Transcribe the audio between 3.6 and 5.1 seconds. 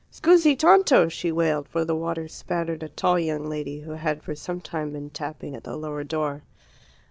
who had for some time